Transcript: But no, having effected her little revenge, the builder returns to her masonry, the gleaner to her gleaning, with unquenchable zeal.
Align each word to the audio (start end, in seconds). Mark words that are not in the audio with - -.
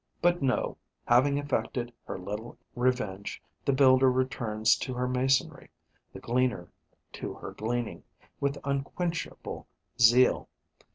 But 0.19 0.41
no, 0.41 0.77
having 1.05 1.37
effected 1.37 1.93
her 2.05 2.17
little 2.17 2.57
revenge, 2.75 3.39
the 3.63 3.71
builder 3.71 4.11
returns 4.11 4.75
to 4.77 4.95
her 4.95 5.07
masonry, 5.07 5.69
the 6.11 6.19
gleaner 6.19 6.69
to 7.13 7.35
her 7.35 7.51
gleaning, 7.51 8.01
with 8.39 8.57
unquenchable 8.63 9.67
zeal. 9.99 10.49